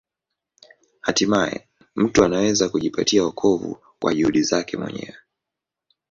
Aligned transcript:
Hatimaye 1.01 1.67
mtu 1.95 2.23
anaweza 2.23 2.69
kujipatia 2.69 3.23
wokovu 3.23 3.77
kwa 3.99 4.13
juhudi 4.13 4.43
zake 4.43 4.77
mwenyewe. 4.77 5.15